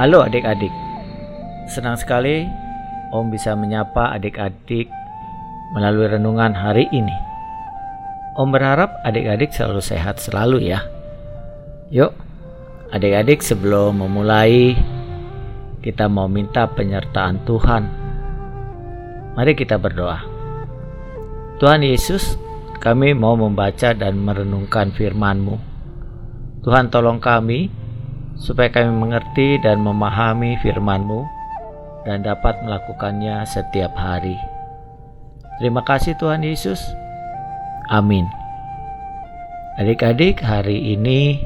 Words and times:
Halo 0.00 0.24
adik-adik, 0.24 0.72
senang 1.68 1.92
sekali 1.92 2.48
Om 3.12 3.28
bisa 3.28 3.52
menyapa 3.52 4.16
adik-adik 4.16 4.88
melalui 5.76 6.08
renungan 6.08 6.56
hari 6.56 6.88
ini. 6.88 7.12
Om 8.32 8.48
berharap 8.48 8.96
adik-adik 9.04 9.52
selalu 9.52 9.84
sehat 9.84 10.16
selalu 10.16 10.72
ya. 10.72 10.80
Yuk, 11.92 12.16
adik-adik 12.96 13.44
sebelum 13.44 14.00
memulai 14.00 14.72
kita 15.84 16.08
mau 16.08 16.32
minta 16.32 16.64
penyertaan 16.64 17.44
Tuhan. 17.44 17.82
Mari 19.36 19.52
kita 19.52 19.76
berdoa. 19.76 20.24
Tuhan 21.60 21.84
Yesus, 21.84 22.40
kami 22.80 23.12
mau 23.12 23.36
membaca 23.36 23.92
dan 23.92 24.16
merenungkan 24.16 24.96
firman-Mu. 24.96 25.60
Tuhan 26.64 26.88
tolong 26.88 27.20
kami 27.20 27.79
supaya 28.40 28.72
kami 28.72 28.96
mengerti 28.96 29.60
dan 29.60 29.84
memahami 29.84 30.56
firman-Mu 30.64 31.28
dan 32.08 32.24
dapat 32.24 32.56
melakukannya 32.64 33.44
setiap 33.44 33.92
hari. 33.92 34.40
Terima 35.60 35.84
kasih 35.84 36.16
Tuhan 36.16 36.40
Yesus. 36.40 36.80
Amin. 37.92 38.24
Adik-adik, 39.76 40.40
hari 40.40 40.96
ini 40.96 41.44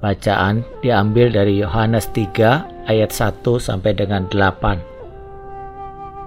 bacaan 0.00 0.64
diambil 0.80 1.28
dari 1.28 1.60
Yohanes 1.60 2.08
3 2.16 2.88
ayat 2.88 3.12
1 3.12 3.44
sampai 3.60 3.92
dengan 3.92 4.24
8. 4.32 4.80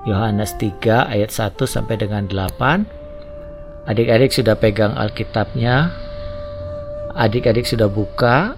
Yohanes 0.06 0.54
3 0.62 1.10
ayat 1.10 1.34
1 1.34 1.66
sampai 1.66 1.98
dengan 1.98 2.30
8. 2.30 2.86
Adik-adik 3.90 4.30
sudah 4.30 4.54
pegang 4.54 4.94
Alkitabnya. 4.94 5.90
Adik-adik 7.18 7.66
sudah 7.66 7.90
buka 7.90 8.58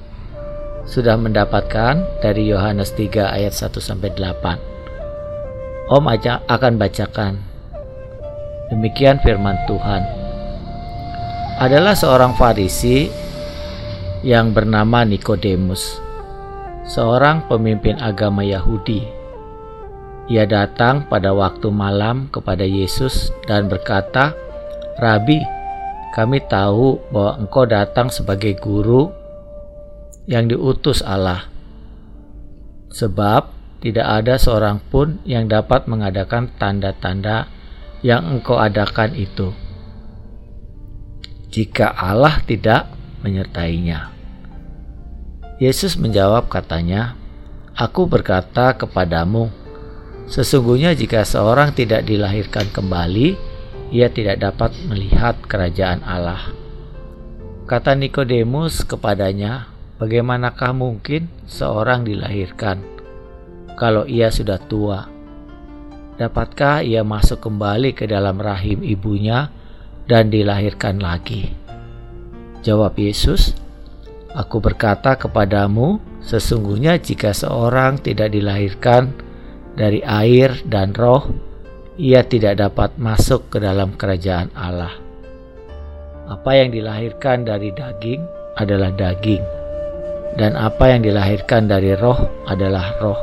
sudah 0.86 1.17
mendapatkan 1.17 2.05
dari 2.22 2.45
Yohanes 2.45 2.94
3 2.94 3.33
ayat 3.33 3.53
1 3.58 3.81
sampai 3.81 4.14
8. 4.14 5.89
Om 5.89 6.05
akan 6.50 6.73
bacakan. 6.78 7.41
Demikian 8.73 9.22
firman 9.22 9.58
Tuhan. 9.69 10.02
Adalah 11.61 11.94
seorang 11.94 12.33
Farisi 12.33 13.09
yang 14.25 14.53
bernama 14.53 15.06
Nikodemus, 15.06 16.02
seorang 16.89 17.45
pemimpin 17.45 18.02
agama 18.02 18.41
Yahudi. 18.41 19.06
Ia 20.25 20.50
datang 20.50 21.06
pada 21.06 21.38
waktu 21.38 21.69
malam 21.69 22.33
kepada 22.33 22.66
Yesus 22.66 23.30
dan 23.45 23.69
berkata, 23.69 24.33
"Rabi, 24.97 25.38
kami 26.17 26.41
tahu 26.50 26.97
bahwa 27.13 27.38
engkau 27.38 27.69
datang 27.69 28.09
sebagai 28.09 28.58
guru 28.58 29.24
yang 30.25 30.49
diutus 30.49 31.05
Allah. 31.05 31.49
Sebab 32.93 33.53
tidak 33.81 34.07
ada 34.07 34.37
seorang 34.41 34.81
pun 34.81 35.21
yang 35.25 35.45
dapat 35.45 35.85
mengadakan 35.85 36.49
tanda-tanda 36.57 37.49
yang 38.01 38.25
engkau 38.25 38.57
adakan 38.57 39.13
itu 39.13 39.53
jika 41.55 41.87
Allah 41.95 42.43
tidak 42.43 42.91
menyertainya. 43.23 44.11
Yesus 45.55 45.95
menjawab 45.95 46.51
katanya, 46.51 47.15
Aku 47.71 48.11
berkata 48.11 48.75
kepadamu, 48.75 49.47
sesungguhnya 50.27 50.91
jika 50.99 51.23
seorang 51.23 51.71
tidak 51.71 52.03
dilahirkan 52.03 52.67
kembali, 52.75 53.39
ia 53.87 54.11
tidak 54.11 54.43
dapat 54.43 54.75
melihat 54.91 55.39
kerajaan 55.47 56.03
Allah. 56.03 56.51
Kata 57.63 57.95
Nikodemus 57.95 58.83
kepadanya, 58.83 59.71
Bagaimanakah 59.95 60.75
mungkin 60.75 61.31
seorang 61.47 62.03
dilahirkan 62.03 62.83
kalau 63.79 64.03
ia 64.03 64.28
sudah 64.28 64.59
tua? 64.59 65.07
Dapatkah 66.19 66.83
ia 66.83 67.03
masuk 67.03 67.47
kembali 67.47 67.95
ke 67.95 68.03
dalam 68.03 68.35
rahim 68.39 68.83
ibunya 68.83 69.47
dan 70.03 70.28
dilahirkan 70.28 71.00
lagi? 71.00 71.51
Jawab 72.59 73.00
Yesus, 73.00 73.56
Aku 74.35 74.59
berkata 74.59 75.16
kepadamu, 75.16 76.03
sesungguhnya 76.19 77.00
jika 77.00 77.31
seorang 77.31 78.03
tidak 78.03 78.35
dilahirkan 78.35 79.16
dari 79.79 80.03
air 80.03 80.59
dan 80.67 80.91
roh, 80.91 81.31
ia 81.95 82.19
tidak 82.19 82.59
dapat 82.59 83.00
masuk 83.00 83.47
ke 83.47 83.63
dalam 83.63 83.95
kerajaan 83.95 84.51
Allah. 84.51 84.91
Apa 86.27 86.51
yang 86.51 86.75
dilahirkan 86.75 87.47
dari 87.47 87.72
daging 87.72 88.27
adalah 88.59 88.91
daging, 88.91 89.39
dan 90.35 90.59
apa 90.59 90.91
yang 90.91 91.01
dilahirkan 91.03 91.68
dari 91.72 91.96
roh 91.96 92.19
adalah 92.47 92.96
roh. 93.00 93.19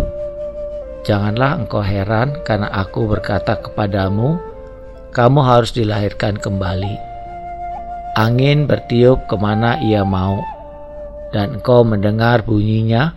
Janganlah 1.02 1.60
engkau 1.60 1.82
heran 1.82 2.40
karena 2.46 2.70
aku 2.72 3.10
berkata 3.10 3.58
kepadamu, 3.58 4.38
kamu 5.12 5.40
harus 5.44 5.74
dilahirkan 5.74 6.40
kembali. 6.40 6.94
Angin 8.16 8.68
bertiup 8.68 9.24
ke 9.28 9.36
mana 9.36 9.80
ia 9.82 10.04
mau, 10.04 10.40
dan 11.34 11.58
engkau 11.58 11.82
mendengar 11.82 12.44
bunyinya, 12.44 13.12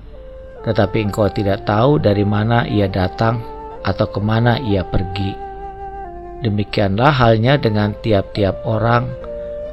tetapi 0.65 1.07
engkau 1.07 1.29
tidak 1.29 1.63
tahu 1.67 2.01
dari 2.01 2.25
mana 2.25 2.65
ia 2.65 2.89
datang 2.89 3.43
atau 3.85 4.07
ke 4.09 4.17
mana 4.17 4.57
ia 4.65 4.81
pergi. 4.81 5.35
Demikianlah 6.41 7.15
halnya 7.15 7.55
dengan 7.61 7.93
tiap-tiap 8.01 8.65
orang 8.65 9.07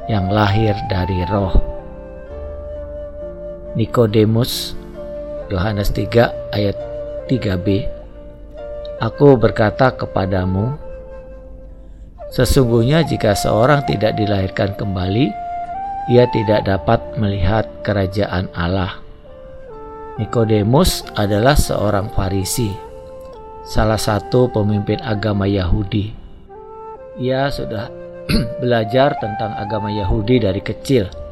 yang 0.05 0.29
lahir 0.29 0.77
dari 0.87 1.25
roh. 1.27 1.72
Nikodemus 3.73 4.77
Yohanes 5.49 5.89
3 5.89 6.53
ayat 6.53 6.77
3b 7.25 7.89
Aku 9.01 9.33
berkata 9.33 9.89
kepadamu 9.89 10.77
Sesungguhnya 12.29 13.01
jika 13.01 13.33
seorang 13.33 13.81
tidak 13.89 14.13
dilahirkan 14.13 14.77
kembali 14.77 15.25
ia 16.13 16.29
tidak 16.29 16.69
dapat 16.69 17.01
melihat 17.17 17.65
kerajaan 17.81 18.45
Allah. 18.53 19.01
Nikodemus 20.21 21.01
adalah 21.17 21.57
seorang 21.57 22.11
Farisi, 22.11 22.69
salah 23.65 23.97
satu 23.97 24.51
pemimpin 24.51 24.99
agama 25.01 25.49
Yahudi. 25.49 26.11
Ia 27.17 27.49
sudah 27.49 27.89
belajar 28.61 29.17
tentang 29.17 29.57
agama 29.57 29.89
Yahudi 29.89 30.43
dari 30.43 30.61
kecil 30.61 31.22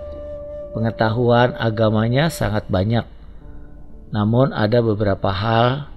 Pengetahuan 0.71 1.51
agamanya 1.59 2.31
sangat 2.31 2.63
banyak, 2.71 3.03
namun 4.15 4.55
ada 4.55 4.79
beberapa 4.79 5.27
hal 5.27 5.91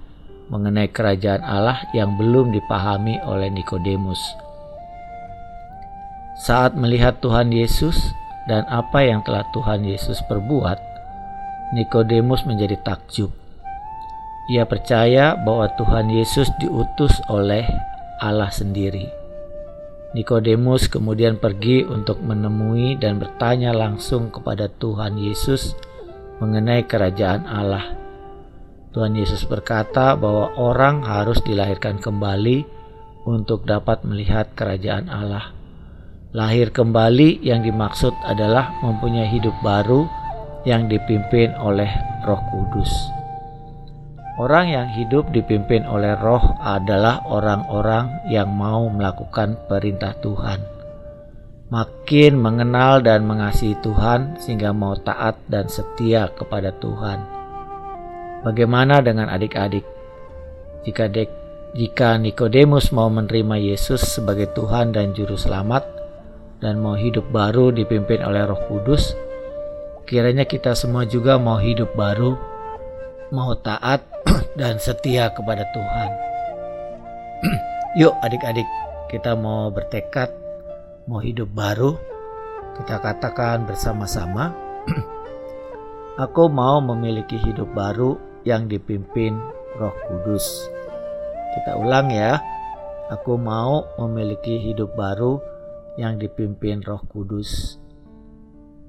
mengenai 0.51 0.91
kerajaan 0.91 1.41
Allah 1.41 1.87
yang 1.95 2.19
belum 2.19 2.51
dipahami 2.51 3.23
oleh 3.23 3.47
Nikodemus. 3.49 4.19
Saat 6.43 6.75
melihat 6.75 7.23
Tuhan 7.23 7.55
Yesus 7.55 7.95
dan 8.51 8.67
apa 8.67 8.99
yang 9.01 9.23
telah 9.23 9.47
Tuhan 9.55 9.87
Yesus 9.87 10.19
perbuat, 10.27 10.77
Nikodemus 11.71 12.43
menjadi 12.43 12.75
takjub. 12.83 13.31
Ia 14.51 14.67
percaya 14.67 15.33
bahwa 15.39 15.71
Tuhan 15.73 16.11
Yesus 16.11 16.51
diutus 16.61 17.17
oleh 17.31 17.65
Allah 18.21 18.51
sendiri. 18.53 19.24
Nikodemus 20.15 20.87
kemudian 20.87 21.35
pergi 21.35 21.83
untuk 21.83 22.23
menemui 22.23 22.95
dan 22.95 23.19
bertanya 23.19 23.75
langsung 23.75 24.31
kepada 24.31 24.71
Tuhan 24.71 25.19
Yesus 25.19 25.75
mengenai 26.39 26.87
kerajaan 26.87 27.43
Allah. 27.43 27.99
Tuhan 28.95 29.11
Yesus 29.11 29.43
berkata 29.43 30.15
bahwa 30.15 30.55
orang 30.55 31.03
harus 31.03 31.43
dilahirkan 31.43 31.99
kembali 31.99 32.63
untuk 33.27 33.67
dapat 33.67 34.07
melihat 34.07 34.55
kerajaan 34.55 35.11
Allah. 35.11 35.51
Lahir 36.31 36.71
kembali 36.71 37.43
yang 37.43 37.67
dimaksud 37.67 38.15
adalah 38.23 38.71
mempunyai 38.87 39.27
hidup 39.27 39.55
baru 39.67 40.07
yang 40.63 40.87
dipimpin 40.87 41.51
oleh 41.59 41.91
Roh 42.23 42.39
Kudus. 42.55 42.91
Orang 44.35 44.67
yang 44.67 44.91
hidup 44.91 45.31
dipimpin 45.31 45.87
oleh 45.87 46.11
roh 46.19 46.43
adalah 46.59 47.23
orang-orang 47.23 48.19
yang 48.27 48.51
mau 48.51 48.91
melakukan 48.91 49.55
perintah 49.71 50.11
Tuhan. 50.19 50.59
Makin 51.71 52.35
mengenal 52.35 52.99
dan 52.99 53.23
mengasihi 53.23 53.79
Tuhan 53.79 54.35
sehingga 54.43 54.75
mau 54.75 54.91
taat 54.99 55.39
dan 55.47 55.71
setia 55.71 56.27
kepada 56.35 56.75
Tuhan. 56.83 57.23
Bagaimana 58.43 58.99
dengan 58.99 59.31
adik-adik? 59.31 59.87
Jika 60.83 61.07
jika 61.71 62.19
Nikodemus 62.19 62.91
mau 62.91 63.07
menerima 63.07 63.55
Yesus 63.55 64.03
sebagai 64.03 64.51
Tuhan 64.51 64.91
dan 64.91 65.15
juru 65.15 65.39
selamat 65.39 65.87
dan 66.59 66.83
mau 66.83 66.99
hidup 66.99 67.23
baru 67.31 67.71
dipimpin 67.71 68.19
oleh 68.19 68.43
Roh 68.43 68.59
Kudus, 68.67 69.15
kiranya 70.03 70.43
kita 70.43 70.75
semua 70.75 71.07
juga 71.07 71.39
mau 71.39 71.55
hidup 71.57 71.95
baru, 71.95 72.35
mau 73.31 73.55
taat 73.59 74.14
dan 74.59 74.79
setia 74.79 75.31
kepada 75.31 75.67
Tuhan. 75.71 76.09
Yuk 77.99 78.15
adik-adik, 78.23 78.67
kita 79.07 79.35
mau 79.35 79.71
bertekad, 79.71 80.31
mau 81.07 81.19
hidup 81.23 81.47
baru. 81.51 81.95
Kita 82.75 82.99
katakan 82.99 83.63
bersama-sama, 83.63 84.51
aku 86.23 86.51
mau 86.51 86.83
memiliki 86.83 87.39
hidup 87.39 87.71
baru 87.71 88.19
yang 88.43 88.67
dipimpin 88.67 89.35
Roh 89.79 89.95
Kudus. 90.07 90.67
Kita 91.55 91.79
ulang 91.79 92.11
ya. 92.11 92.39
Aku 93.05 93.37
mau 93.37 93.85
memiliki 94.01 94.57
hidup 94.57 94.97
baru 94.97 95.37
yang 95.95 96.17
dipimpin 96.17 96.81
Roh 96.81 97.05
Kudus. 97.05 97.77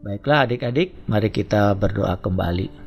Baiklah 0.00 0.48
adik-adik, 0.48 0.94
mari 1.04 1.28
kita 1.28 1.74
berdoa 1.76 2.16
kembali. 2.16 2.85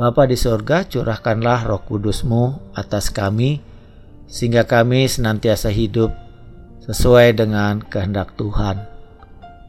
Bapa 0.00 0.24
di 0.24 0.32
sorga, 0.32 0.88
curahkanlah 0.88 1.68
roh 1.68 1.84
kudusmu 1.84 2.72
atas 2.72 3.12
kami, 3.12 3.60
sehingga 4.24 4.64
kami 4.64 5.04
senantiasa 5.04 5.68
hidup 5.68 6.08
sesuai 6.88 7.36
dengan 7.36 7.84
kehendak 7.84 8.32
Tuhan. 8.40 8.80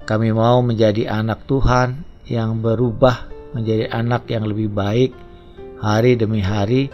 Kami 0.07 0.31
mau 0.31 0.63
menjadi 0.63 1.11
anak 1.11 1.43
Tuhan 1.51 2.07
yang 2.31 2.63
berubah 2.63 3.27
menjadi 3.51 3.91
anak 3.91 4.31
yang 4.31 4.47
lebih 4.47 4.71
baik 4.71 5.11
hari 5.83 6.15
demi 6.15 6.39
hari 6.39 6.87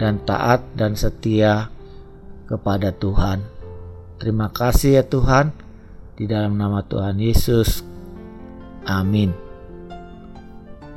dan 0.00 0.24
taat 0.24 0.64
dan 0.72 0.96
setia 0.96 1.68
kepada 2.48 2.96
Tuhan. 2.96 3.44
Terima 4.16 4.48
kasih 4.48 4.96
ya 4.96 5.04
Tuhan, 5.04 5.52
di 6.16 6.24
dalam 6.24 6.56
nama 6.56 6.80
Tuhan 6.80 7.20
Yesus. 7.20 7.84
Amin. 8.88 9.47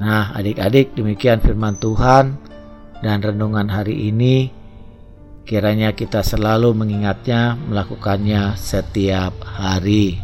Nah, 0.01 0.33
adik-adik, 0.33 0.98
demikian 0.98 1.38
firman 1.45 1.77
Tuhan 1.77 2.33
dan 3.06 3.21
renungan 3.21 3.69
hari 3.69 4.09
ini. 4.09 4.50
Kiranya 5.45 5.94
kita 5.94 6.25
selalu 6.25 6.74
mengingatnya, 6.74 7.53
melakukannya 7.69 8.57
setiap 8.57 9.38
hari. 9.45 10.18